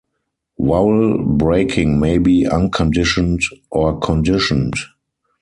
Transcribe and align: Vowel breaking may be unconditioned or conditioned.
Vowel 0.57 1.23
breaking 1.23 1.99
may 1.99 2.17
be 2.17 2.47
unconditioned 2.47 3.39
or 3.69 3.99
conditioned. 3.99 4.73